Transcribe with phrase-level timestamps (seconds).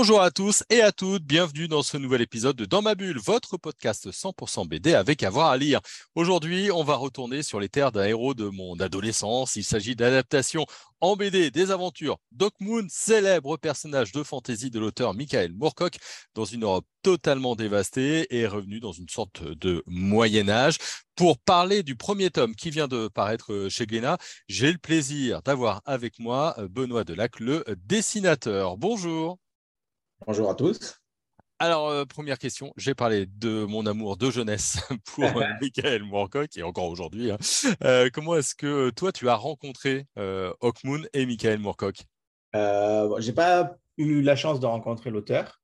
[0.00, 3.18] Bonjour à tous et à toutes, bienvenue dans ce nouvel épisode de Dans ma bulle,
[3.18, 5.82] votre podcast 100% BD avec avoir à lire.
[6.14, 9.56] Aujourd'hui, on va retourner sur les terres d'un héros de mon adolescence.
[9.56, 10.64] Il s'agit d'adaptation
[11.02, 15.98] en BD des aventures Doc Moon, célèbre personnage de fantasy de l'auteur Michael Moorcock,
[16.34, 20.78] dans une Europe totalement dévastée et revenu dans une sorte de Moyen Âge.
[21.14, 24.16] Pour parler du premier tome qui vient de paraître chez Glénat,
[24.48, 28.78] j'ai le plaisir d'avoir avec moi Benoît Delac, le dessinateur.
[28.78, 29.38] Bonjour.
[30.26, 31.00] Bonjour à tous.
[31.58, 34.78] Alors, euh, première question, j'ai parlé de mon amour de jeunesse
[35.14, 37.30] pour euh, Michael Moorcock, et encore aujourd'hui.
[37.30, 37.38] Hein.
[37.84, 41.96] Euh, comment est-ce que toi, tu as rencontré Hawkmoon et Michael Moorcock?
[42.54, 45.60] Je n'ai pas eu la chance de rencontrer l'auteur.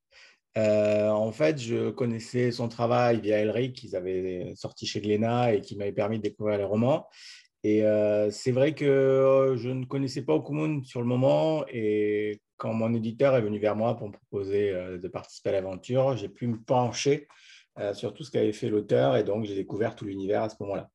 [0.57, 5.77] en fait, je connaissais son travail via Elric, qu'ils avaient sorti chez Glénat et qui
[5.77, 7.09] m'avait permis de découvrir les romans.
[7.63, 7.83] Et
[8.31, 13.37] c'est vrai que je ne connaissais pas Hawkmoon sur le moment, et quand mon éditeur
[13.37, 16.59] est venu vers moi pour me proposer euh, de participer à l'aventure, j'ai pu me
[16.59, 17.29] pencher
[17.79, 20.57] euh, sur tout ce qu'avait fait l'auteur et donc j'ai découvert tout l'univers à ce
[20.61, 20.89] moment-là.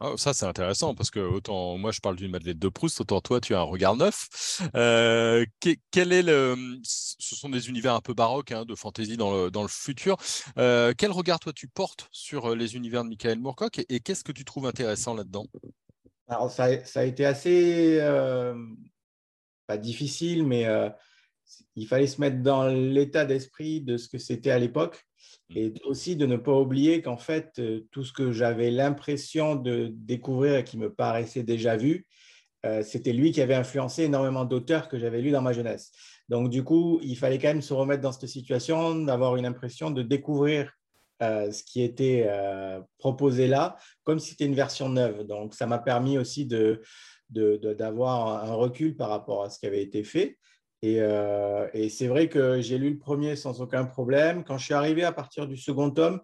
[0.00, 3.20] Oh, ça, c'est intéressant parce que autant moi je parle d'une Madeleine de Proust, autant
[3.20, 4.28] toi tu as un regard neuf.
[4.76, 5.44] Euh,
[5.90, 6.54] quel est le...
[6.84, 10.16] Ce sont des univers un peu baroques, hein, de fantaisie dans le, dans le futur.
[10.54, 14.44] quel regard toi tu portes sur les univers de Michael Moorcock et, qu'est-ce que tu
[14.44, 15.46] trouves intéressant là-dedans?
[16.28, 17.98] Alors, ça, ça, a été assez
[19.68, 20.88] pas difficile, mais euh,
[21.76, 25.04] il fallait se mettre dans l'état d'esprit de ce que c'était à l'époque
[25.50, 25.56] mm.
[25.56, 29.92] et aussi de ne pas oublier qu'en fait, euh, tout ce que j'avais l'impression de
[29.92, 32.06] découvrir et qui me paraissait déjà vu,
[32.66, 35.92] euh, c'était lui qui avait influencé énormément d'auteurs que j'avais lus dans ma jeunesse.
[36.28, 39.90] Donc, du coup, il fallait quand même se remettre dans cette situation, d'avoir une impression
[39.90, 40.72] de découvrir
[41.20, 42.30] ce qui était
[42.98, 45.24] proposé là, comme si c'était une version neuve.
[45.26, 46.82] Donc, ça m'a permis aussi de,
[47.30, 50.38] d'avoir un recul par rapport à ce qui avait été fait.
[50.84, 54.44] Euh, et, c'est vrai que j'ai lu le premier sans aucun problème.
[54.44, 56.20] Quand je suis arrivé à partir du second tome,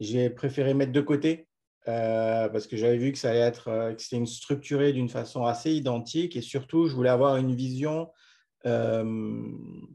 [0.00, 1.48] j'ai préféré mettre de côté
[1.88, 5.44] euh, parce que j'avais vu que ça allait être euh, que c'était structuré d'une façon
[5.44, 8.08] assez identique et surtout je voulais avoir une vision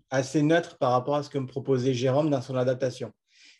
[0.09, 3.13] assez neutre par rapport à ce que me proposait Jérôme dans son adaptation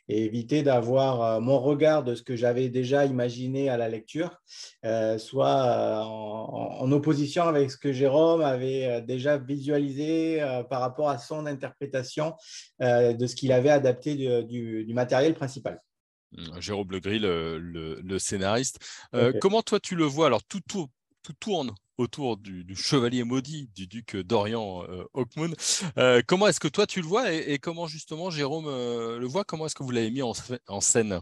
[0.10, 4.42] et éviter d'avoir euh, mon regard de ce que j'avais déjà imaginé à la lecture,
[4.86, 11.18] euh, soit euh, en, opposition avec ce que Jérôme avait déjà visualisé par rapport à
[11.18, 12.34] son interprétation
[12.80, 15.82] de ce qu'il avait adapté du, matériel principal.
[16.32, 18.80] Mmh, Jérôme Legris, le, le, scénariste.
[19.42, 20.28] Comment toi tu le vois?
[20.28, 20.88] Alors tout, tout,
[21.24, 25.54] tout tourne autour du, chevalier maudit du duc d'Orient euh, Hawkmoon.
[25.98, 29.44] Euh, comment est-ce que toi tu le vois et, comment justement Jérôme euh, le voit?
[29.44, 30.34] Comment est-ce que vous l'avez mis en,
[30.82, 31.20] scène?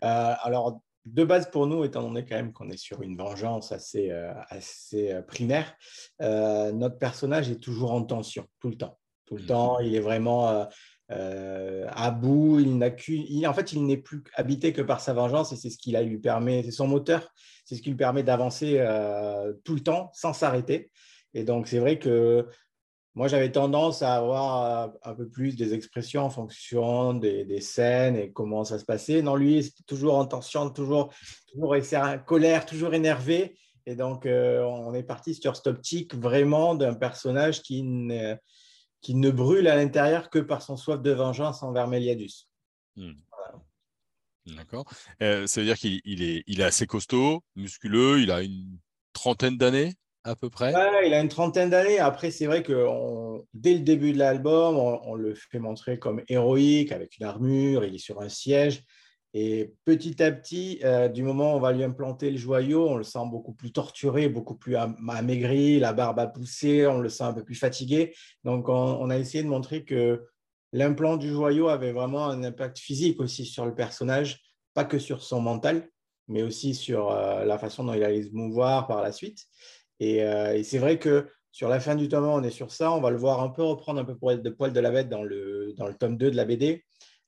[0.00, 4.10] Alors de base pour nous, étant donné quand même qu'on est sur une vengeance assez,
[4.48, 5.74] assez primaire,
[6.20, 8.98] notre personnage est toujours en tension tout le temps.
[9.26, 9.46] Tout le mmh.
[9.46, 10.68] temps, il est vraiment
[11.08, 12.60] à bout.
[12.60, 12.90] Il n'a
[13.48, 16.18] en fait, il n'est plus habité que par sa vengeance et c'est ce qui lui
[16.18, 17.32] permet, c'est son moteur
[17.66, 20.90] c'est ce qui lui permet d'avancer euh, tout le temps sans s'arrêter.
[21.34, 22.46] Et donc, c'est vrai que
[23.16, 28.16] moi, j'avais tendance à avoir euh, un peu plus des expressions en fonction des, scènes
[28.16, 29.20] et comment ça se passait.
[29.20, 31.12] Non, lui, c'était toujours en tension, toujours,
[31.52, 33.58] toujours en colère, toujours énervé.
[33.84, 37.84] Et donc, euh, on est parti sur cette optique vraiment d'un personnage qui
[39.06, 42.48] qui ne brûle à l'intérieur que par son soif de vengeance envers Méliadus.
[42.96, 43.12] Hmm.
[44.46, 44.84] D'accord.
[45.22, 48.80] Euh, ça veut dire qu'il est, il est assez costaud, musculeux, il a une
[49.12, 49.94] trentaine d'années
[50.24, 50.72] à peu près
[51.06, 52.00] Il a une trentaine d'années.
[52.00, 52.84] Après, c'est vrai que
[53.54, 57.94] dès le début de l'album, on, le fait montrer comme héroïque, avec une armure, il
[57.94, 58.82] est sur un siège.
[59.34, 62.96] Et petit à petit, euh, du moment où on va lui implanter le joyau, on
[62.96, 67.24] le sent beaucoup plus torturé, beaucoup plus amaigri, la barbe a poussé, on le sent
[67.24, 68.14] un peu plus fatigué.
[68.44, 70.26] Donc, on a essayé de montrer que
[70.72, 74.40] l'implant du joyau avait vraiment un impact physique aussi sur le personnage,
[74.74, 75.88] pas que sur son mental,
[76.28, 79.44] mais aussi sur euh, la façon dont il allait se mouvoir par la suite.
[80.02, 82.92] Euh, et, c'est vrai que sur la fin du tome 1, on est sur ça.
[82.92, 85.22] On va le voir un peu reprendre un peu de poil de la bête dans
[85.22, 86.84] le, dans le tome 2 de la BD,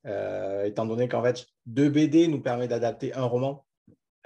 [0.07, 3.65] euh, étant donné qu'en fait, deux BD nous permet d'adapter un roman.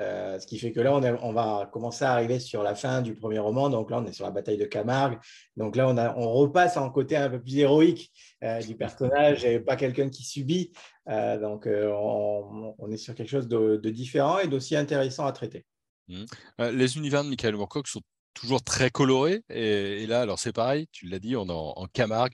[0.01, 3.15] Euh, ce qui fait que là, on, va commencer à arriver sur la fin du
[3.15, 3.69] premier roman.
[3.69, 5.19] Donc là, on est sur la bataille de Camargue.
[5.57, 8.11] Donc là, on, repasse en côté un peu plus héroïque
[8.43, 10.73] euh, du personnage et pas quelqu'un qui subit.
[11.07, 15.67] Donc on, est sur quelque chose de, différent et d'aussi intéressant à traiter.
[16.09, 16.25] Mmh.
[16.73, 18.03] Les univers de Michael Moorcock sont
[18.35, 19.43] toujours très coloré.
[19.51, 22.33] Et, là, alors c'est pareil, tu l'as dit, on est en, Camargue.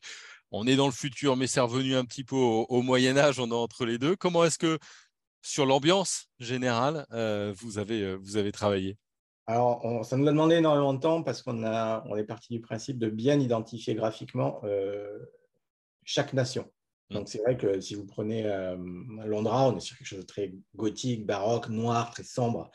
[0.50, 3.50] On est dans le futur, mais c'est revenu un petit peu au, Moyen Âge, on
[3.50, 4.16] est entre les deux.
[4.16, 4.78] Comment est-ce que,
[5.42, 8.96] sur l'ambiance générale, euh, vous, avez, euh, vous avez travaillé?
[9.46, 12.98] Alors, ça nous a demandé énormément de temps parce qu'on on est parti du principe
[12.98, 15.18] de bien identifier graphiquement euh,
[16.04, 16.70] chaque nation.
[17.10, 17.14] Mmh.
[17.14, 18.42] Donc, c'est vrai que si vous prenez
[19.24, 22.70] Londra, on est sur quelque chose de très gothique, baroque, noir, très sombre.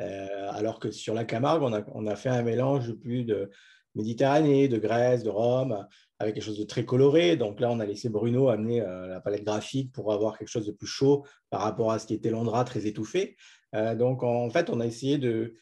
[0.00, 3.50] Euh, alors que sur la Camargue, on a, fait un mélange plus de
[3.94, 5.86] Méditerranée, de Grèce, de Rome,
[6.18, 7.36] avec quelque chose de très coloré.
[7.36, 10.66] Donc là, on a laissé Bruno amener euh, la palette graphique pour avoir quelque chose
[10.66, 13.36] de plus chaud par rapport à ce qui était Londra, très étouffé.
[13.74, 15.54] Euh, donc en fait, on a essayé de,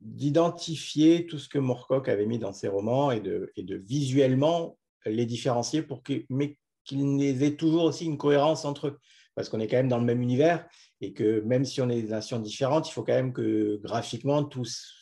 [0.00, 4.76] d'identifier tout ce que Moorcock avait mis dans ses romans et de, et de visuellement
[5.06, 8.98] les différencier pour que, mais qu'ils aient toujours aussi une cohérence entre eux
[9.38, 10.66] parce qu'on est quand même dans le même univers
[11.00, 14.42] et que même si on est des nations différentes, il faut quand même que graphiquement,
[14.42, 14.92] tous,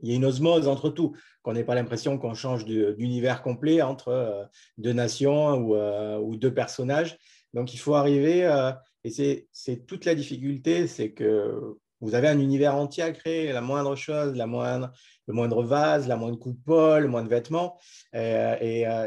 [0.00, 3.82] il y ait une osmose entre tout, qu'on n'ait pas l'impression qu'on change d'univers complet
[3.82, 4.44] entre euh,
[4.76, 7.18] deux nations euh, ou, deux personnages.
[7.54, 8.72] Donc il faut arriver, euh,
[9.04, 13.60] et c'est toute la difficulté, c'est que vous avez un univers entier à créer, la
[13.60, 14.92] moindre chose, la moindre,
[15.26, 17.78] le moindre vase, la moindre coupole, le moindre vêtement.
[18.14, 18.56] Euh,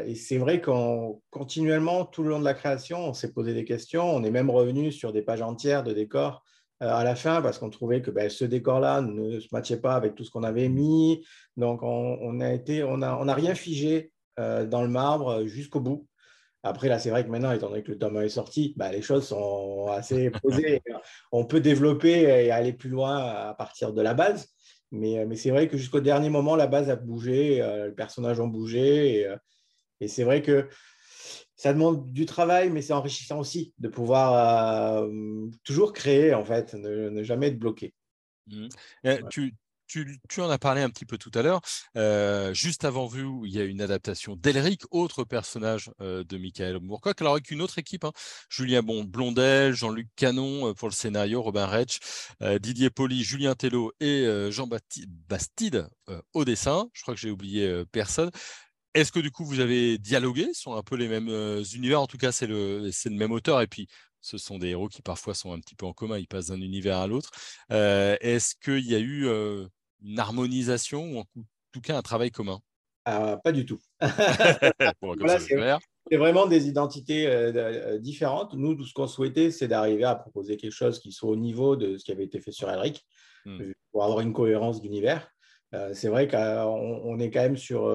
[0.06, 3.64] et, c'est vrai qu'on continuellement, tout le long de la création, on s'est posé des
[3.64, 4.04] questions.
[4.04, 6.44] On est même revenu sur des pages entières de décors
[6.82, 10.14] à la fin parce qu'on trouvait que ben, ce décor-là ne se matchait pas avec
[10.14, 11.24] tout ce qu'on avait mis.
[11.56, 12.56] Donc, on n'a
[12.86, 16.06] on a, on a rien figé dans le marbre jusqu'au bout.
[16.64, 19.02] Après, là, c'est vrai que maintenant, étant donné que le tome est sorti, bah, les
[19.02, 20.82] choses sont assez posées.
[21.32, 24.48] On peut développer et aller plus loin à partir de la base.
[24.92, 27.94] Mais, euh, mais c'est vrai que jusqu'au dernier moment, la base a bougé, euh, les
[27.94, 29.20] personnages ont bougé.
[29.20, 29.36] Et, euh,
[30.00, 30.68] et c'est vrai que
[31.62, 35.08] ça demande du travail, mais c'est enrichissant aussi de pouvoir
[35.62, 37.94] toujours créer, en fait, ne, jamais être bloqué.
[38.48, 38.68] Mmh.
[39.30, 39.54] Tu,
[40.28, 41.60] tu, en as parlé un petit peu tout à l'heure.
[41.96, 46.80] Euh, juste avant vous, il y a une adaptation d'Elric, autre personnage euh, de Michael
[46.80, 48.12] Moorcock, alors avec une autre équipe, hein.
[48.48, 51.98] Julien bon, Blondel, Jean-Luc Canon euh, pour le scénario, Robin Retsch,
[52.60, 54.66] Didier Poli, Julien Tello et Jean
[55.28, 55.88] Bastide
[56.32, 56.88] au dessin.
[56.92, 58.30] Je crois que j'ai oublié personne.
[58.94, 60.52] Est-ce que du coup vous avez dialogué?
[60.52, 63.60] Sur un peu les mêmes univers En tout cas, c'est le, le même auteur.
[63.60, 63.88] Et puis,
[64.20, 66.60] ce sont des héros qui parfois sont un petit peu en commun, ils passent d'un
[66.60, 67.30] univers à l'autre.
[67.70, 69.26] Est-ce qu'il y a eu
[70.02, 71.24] une harmonisation ou en
[71.72, 72.60] tout cas un travail commun?
[73.04, 73.80] Ah, Pas du tout.
[76.10, 78.54] c'est vraiment des identités euh, euh, différentes.
[78.54, 81.76] Nous, tout ce qu'on souhaitait, c'est d'arriver à proposer quelque chose qui soit au niveau
[81.76, 83.04] de ce qui avait été fait sur Elric,
[83.44, 83.72] hmm.
[83.90, 85.28] pour avoir une cohérence d'univers.
[85.74, 87.88] Euh, c'est vrai qu'on est quand même sur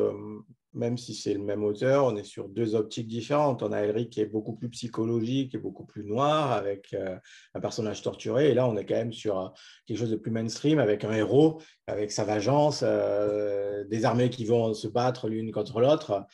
[0.77, 3.63] même si c'est le même auteur, on est sur deux optiques différentes.
[3.63, 7.17] On a Elric qui est beaucoup plus psychologique et beaucoup plus noir, avec euh,
[7.53, 8.51] un personnage torturé.
[8.51, 9.47] Et là, on est quand même sur euh,
[9.85, 14.45] quelque chose de plus mainstream, avec un héros, avec sa vengeance, euh, des armées qui
[14.45, 16.25] vont se battre l'une contre l'autre.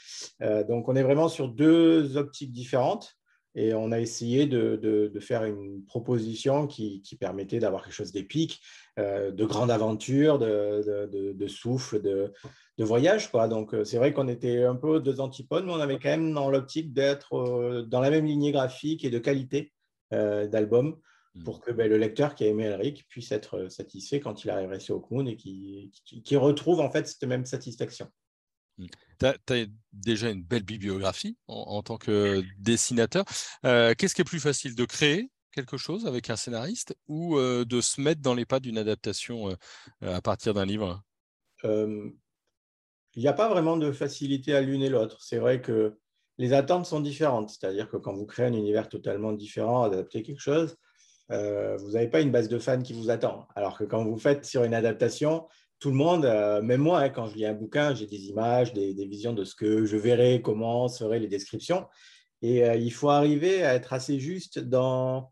[0.67, 3.15] donc, on est vraiment sur deux optiques différentes.
[3.55, 8.61] Et on a essayé de, faire une proposition qui, permettait d'avoir quelque chose d'épique,
[8.97, 12.33] de grande aventure, de, souffle, de,
[12.79, 13.29] voyage.
[13.29, 13.47] Quoi.
[13.47, 16.49] Donc, c'est vrai qu'on était un peu deux antipodes, mais on avait quand même dans
[16.49, 19.71] l'optique d'être dans la même lignée graphique et de qualité
[20.11, 20.97] d'album
[21.35, 21.43] mmh.
[21.43, 24.79] pour que ben, le lecteur qui a aimé Elric puisse être satisfait quand il arriverait
[24.79, 25.91] sur Hawkmoon et qui,
[26.23, 28.07] qui retrouve en fait cette même satisfaction.
[28.77, 28.87] Mmh.
[29.19, 33.25] Tu as, déjà une belle bibliographie en, tant que dessinateur.
[33.65, 37.63] Euh, qu'est-ce qui est plus facile de créer quelque chose avec un scénariste ou euh,
[37.63, 41.01] de se mettre dans les pas d'une adaptation euh, à partir d'un livre?
[41.63, 45.21] Il n'y a pas vraiment de facilité à l'une et l'autre.
[45.21, 45.97] C'est vrai que
[46.39, 47.51] les attentes sont différentes.
[47.51, 50.75] C'est-à-dire que quand vous créez un univers totalement différent, adapter quelque chose,
[51.29, 53.47] vous n'avez pas une base de fans qui vous attend.
[53.55, 55.47] Alors que quand vous faites sur une adaptation,
[55.83, 58.71] tout le monde, euh, même moi, hein, quand je lis un bouquin, j'ai des images,
[58.71, 61.87] des, visions de ce que je verrai, comment seraient les descriptions.
[62.41, 65.29] Et euh, il faut arriver à être assez juste dans,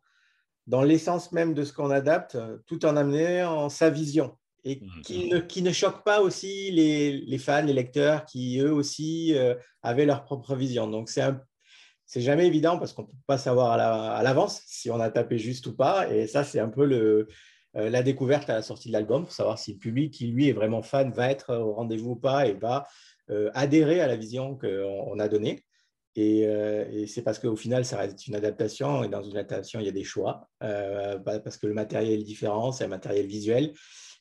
[0.68, 4.38] dans l'essence même de ce qu'on adapte, tout en amenant sa vision.
[4.66, 5.30] Et mmh, qui mmh.
[5.30, 9.56] ne, qui ne choque pas aussi les, les, fans, les lecteurs, qui eux aussi euh,
[9.84, 10.86] avaient leur propre vision.
[10.90, 11.24] Donc c'est
[12.06, 15.38] c'est jamais évident parce qu'on ne peut pas savoir à l'avance si on a tapé
[15.38, 16.14] juste ou pas.
[16.14, 17.28] Et ça, c'est un peu le, euh,
[17.74, 20.54] la découverte à la sortie de l'album pour savoir si le public qui lui est
[20.54, 22.86] vraiment fan va être au rendez-vous ou pas et va
[23.32, 25.64] euh, adhérer à la vision qu'on a donnée.
[26.18, 29.86] Euh, et, c'est parce qu'au final, ça reste une adaptation, et dans une adaptation, il
[29.86, 33.72] y a des choix, parce que le matériel est différent, c'est un matériel visuel,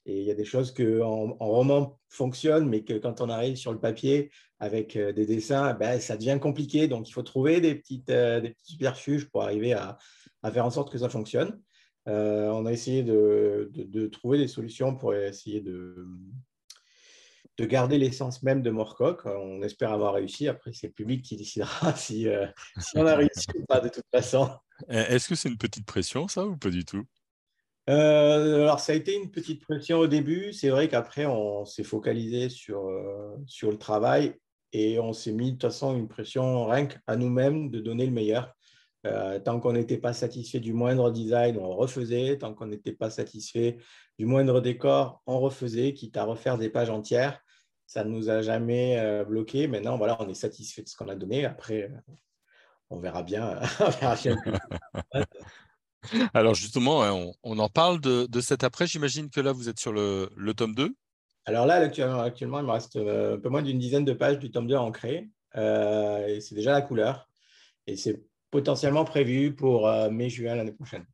[0.06, 3.56] et il y a des choses qui en, roman fonctionnent, mais que quand on arrive
[3.56, 4.30] sur le papier
[4.60, 8.72] avec des dessins, ben, ça devient compliqué, donc il faut trouver des petites, des petits
[8.72, 9.98] superfuges pour arriver à,
[10.52, 11.60] faire en sorte que ça fonctionne.
[12.08, 16.06] Euh, on a essayé de, trouver des solutions pour essayer de,
[17.58, 19.26] de garder l'essence même de Moorcock.
[19.26, 20.48] On espère avoir réussi.
[20.48, 22.26] Après, c'est le public qui décidera si,
[22.78, 24.50] si on a réussi ou pas de toute façon.
[24.88, 27.04] Eh, est-ce que c'est une petite pression, ça, ou pas du tout?
[27.88, 30.52] Euh, alors, ça a été une petite pression au début.
[30.52, 34.34] C'est vrai qu'après, on s'est focalisé sur, euh, sur le travail
[34.72, 38.12] et on s'est mis de toute façon une pression rien à nous-mêmes de donner le
[38.12, 38.54] meilleur.
[39.06, 42.38] Euh, tant qu'on n'était pas satisfait du moindre design, on refaisait.
[42.38, 43.78] Tant qu'on n'était pas satisfait
[44.18, 47.40] du moindre décor, on refaisait, quitte à refaire des pages entières.
[47.86, 49.66] Ça ne nous a jamais bloqué.
[49.66, 51.44] Maintenant, voilà, on est satisfait de ce qu'on a donné.
[51.44, 51.90] Après,
[52.90, 53.58] on verra bien.
[53.80, 54.36] on verra bien.
[56.34, 58.86] Alors justement, hein, on, en parle de, cet après.
[58.86, 60.94] J'imagine que là, vous êtes sur le, tome 2.
[61.46, 64.50] Alors là, actuellement, il me reste euh, un peu moins d'une dizaine de pages du
[64.50, 65.30] tome 2 ancré.
[65.56, 67.28] Euh, et c'est déjà la couleur.
[67.86, 71.06] Et c'est potentiellement prévu pour euh, mai-juin l'année prochaine.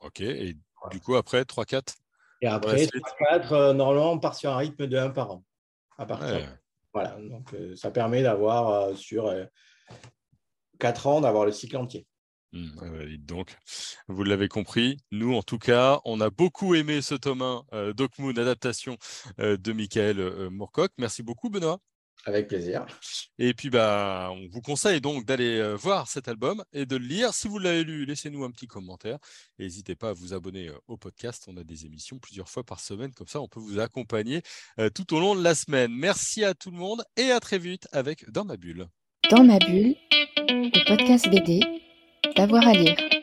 [0.00, 0.20] Ok.
[0.20, 0.56] Et
[0.90, 1.94] du coup, après, 3-4
[2.40, 2.86] Et après,
[3.30, 5.44] 3-4, normalement, on part sur un rythme de 1 par an.
[5.98, 6.58] À partir.
[6.94, 7.16] Voilà.
[7.20, 9.32] Donc, ça permet d'avoir sur
[10.78, 12.06] 4 ans, d'avoir le cycle entier.
[12.52, 13.56] Mmh, donc,
[14.08, 17.92] vous l'avez compris, nous en tout cas, on a beaucoup aimé ce tome 1 euh,
[18.18, 18.96] Moon, adaptation
[19.38, 20.90] euh, de Michael euh, Moorcock.
[20.96, 21.78] Merci beaucoup Benoît.
[22.24, 22.84] Avec plaisir.
[23.38, 27.06] Et puis, bah, on vous conseille donc d'aller euh, voir cet album et de le
[27.06, 27.32] lire.
[27.32, 29.18] Si vous l'avez lu, laissez-nous un petit commentaire.
[29.58, 31.44] N'hésitez pas à vous abonner au podcast.
[31.48, 33.12] On a des émissions plusieurs fois par semaine.
[33.14, 34.42] Comme ça, on peut vous accompagner
[34.94, 35.92] tout au long de la semaine.
[35.92, 38.86] Merci à tout le monde et à très vite avec Dans ma bulle.
[39.30, 39.94] Dans ma bulle,
[40.48, 41.60] le podcast BD
[42.36, 43.17] d'avoir à lire.